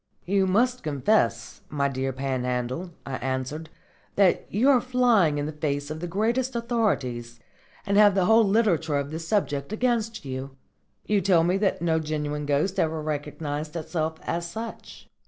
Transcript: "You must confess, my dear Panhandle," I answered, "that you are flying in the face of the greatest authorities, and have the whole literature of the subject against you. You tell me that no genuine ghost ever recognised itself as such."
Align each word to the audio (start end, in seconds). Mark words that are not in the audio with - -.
"You 0.25 0.47
must 0.47 0.81
confess, 0.81 1.61
my 1.69 1.87
dear 1.87 2.11
Panhandle," 2.11 2.89
I 3.05 3.17
answered, 3.17 3.69
"that 4.15 4.47
you 4.51 4.67
are 4.71 4.81
flying 4.81 5.37
in 5.37 5.45
the 5.45 5.51
face 5.51 5.91
of 5.91 5.99
the 5.99 6.07
greatest 6.07 6.55
authorities, 6.55 7.39
and 7.85 7.97
have 7.97 8.15
the 8.15 8.25
whole 8.25 8.43
literature 8.43 8.97
of 8.97 9.11
the 9.11 9.19
subject 9.19 9.71
against 9.71 10.25
you. 10.25 10.57
You 11.05 11.21
tell 11.21 11.43
me 11.43 11.55
that 11.57 11.83
no 11.83 11.99
genuine 11.99 12.47
ghost 12.47 12.79
ever 12.79 12.99
recognised 12.99 13.75
itself 13.75 14.17
as 14.23 14.49
such." 14.49 15.07